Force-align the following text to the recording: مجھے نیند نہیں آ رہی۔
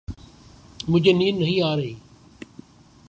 مجھے 0.89 1.13
نیند 1.13 1.39
نہیں 1.39 1.61
آ 1.61 1.75
رہی۔ 1.75 1.93